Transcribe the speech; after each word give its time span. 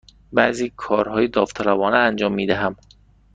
بعضی 0.33 0.73
کارهای 0.77 1.27
داوطلبانه 1.27 1.97
انجام 1.97 2.33
می 2.33 2.45
دهم. 2.45 2.75